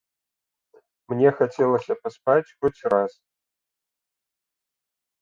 Мне 1.13 1.29
хацелася 1.41 1.93
паспаць 2.07 2.49
хоць 2.59 2.79
раз. 2.97 3.13